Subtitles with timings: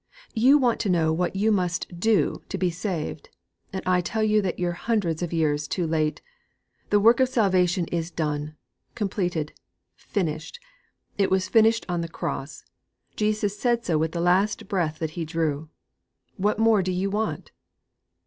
[0.33, 3.29] You want to know what you must do to be saved,
[3.71, 6.23] and I tell you that you're hundreds of years too late!
[6.89, 8.55] The work of salvation is done,
[8.95, 9.53] completed,
[9.95, 10.59] finished!
[11.19, 12.63] It was finished on the Cross;
[13.15, 15.69] Jesus said so with the last breath that He drew!
[16.35, 17.51] What more do you want?'